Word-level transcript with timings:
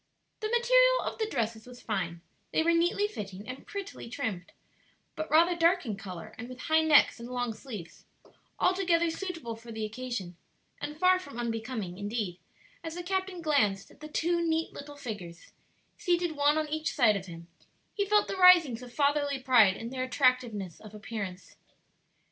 The 0.39 0.49
material 0.49 1.01
of 1.01 1.19
the 1.19 1.27
dresses 1.27 1.67
was 1.67 1.79
fine, 1.79 2.21
they 2.51 2.63
were 2.63 2.71
neatly 2.73 3.07
fitting 3.07 3.47
and 3.47 3.67
prettily 3.67 4.09
trimmed, 4.09 4.51
but 5.15 5.29
rather 5.29 5.55
dark 5.55 5.85
in 5.85 5.95
color 5.95 6.33
and 6.39 6.49
with 6.49 6.61
high 6.61 6.81
necks 6.81 7.19
and 7.19 7.29
long 7.29 7.53
sleeves; 7.53 8.03
altogether 8.57 9.11
suitable 9.11 9.55
for 9.55 9.71
the 9.71 9.85
occasion, 9.85 10.37
and 10.81 10.97
far 10.97 11.19
from 11.19 11.37
unbecoming; 11.37 11.99
indeed, 11.99 12.39
as 12.83 12.95
the 12.95 13.03
captain 13.03 13.43
glanced 13.43 13.91
at 13.91 13.99
the 13.99 14.07
two 14.09 14.41
neat 14.43 14.73
little 14.73 14.97
figures, 14.97 15.51
seated 15.99 16.31
one 16.31 16.57
on 16.57 16.67
each 16.69 16.95
side 16.95 17.15
of 17.15 17.27
him, 17.27 17.47
he 17.93 18.03
felt 18.03 18.27
the 18.27 18.37
risings 18.37 18.81
of 18.81 18.91
fatherly 18.91 19.37
pride 19.37 19.77
in 19.77 19.91
their 19.91 20.01
attractiveness 20.03 20.79
of 20.79 20.95
appearance. 20.95 21.57